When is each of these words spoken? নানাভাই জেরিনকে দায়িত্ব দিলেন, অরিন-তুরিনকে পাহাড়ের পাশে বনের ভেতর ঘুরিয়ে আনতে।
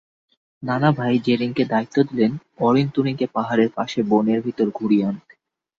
নানাভাই 0.63 1.15
জেরিনকে 1.19 1.63
দায়িত্ব 1.65 1.97
দিলেন, 2.03 2.31
অরিন-তুরিনকে 2.59 3.25
পাহাড়ের 3.33 3.69
পাশে 3.75 3.99
বনের 4.03 4.39
ভেতর 4.41 4.67
ঘুরিয়ে 4.69 5.05
আনতে। 5.05 5.33